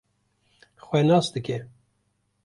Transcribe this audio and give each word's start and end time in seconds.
xwe 0.85 0.99
nas 1.07 1.27
dike 1.33 1.57